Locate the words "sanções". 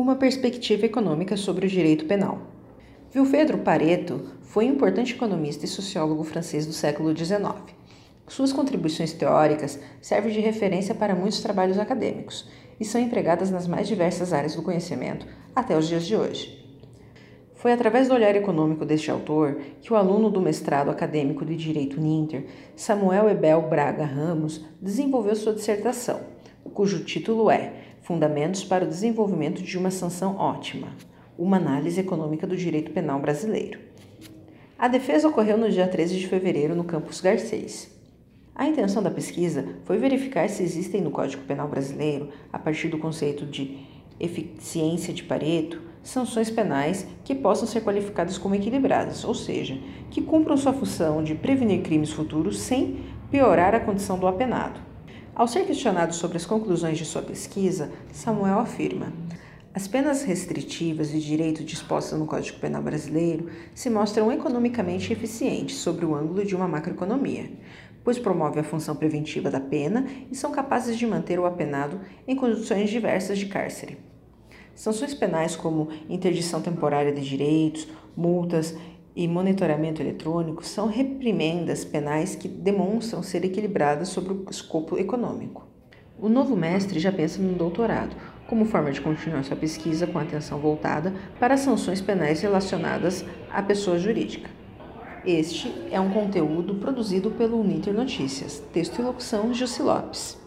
46.02-46.50, 74.74-75.14, 91.58-92.00